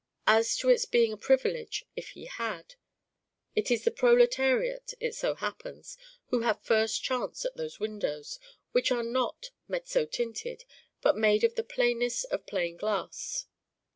[0.25, 2.73] As to its being a privilege if he had:
[3.55, 5.95] it is the proletariat, it so happens,
[6.29, 8.39] who have first chance at those windows,
[8.71, 10.65] which are not mezzo tinted
[11.03, 13.45] but made of the plainest of plain glass.